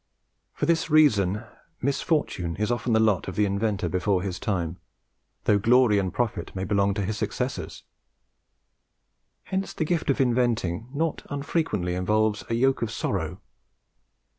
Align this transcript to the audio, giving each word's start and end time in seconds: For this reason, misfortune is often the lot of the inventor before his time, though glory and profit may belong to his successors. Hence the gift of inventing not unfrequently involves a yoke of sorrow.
For 0.55 0.65
this 0.65 0.89
reason, 0.89 1.43
misfortune 1.79 2.55
is 2.55 2.71
often 2.71 2.93
the 2.93 2.99
lot 2.99 3.27
of 3.27 3.35
the 3.35 3.45
inventor 3.45 3.87
before 3.87 4.23
his 4.23 4.39
time, 4.39 4.79
though 5.43 5.59
glory 5.59 5.99
and 5.99 6.11
profit 6.11 6.55
may 6.55 6.63
belong 6.63 6.95
to 6.95 7.05
his 7.05 7.17
successors. 7.19 7.83
Hence 9.43 9.73
the 9.73 9.85
gift 9.85 10.09
of 10.09 10.19
inventing 10.19 10.89
not 10.91 11.23
unfrequently 11.29 11.93
involves 11.93 12.43
a 12.49 12.55
yoke 12.55 12.81
of 12.81 12.89
sorrow. 12.89 13.41